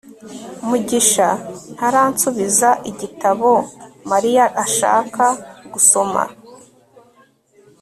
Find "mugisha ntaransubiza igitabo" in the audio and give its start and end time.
0.67-3.51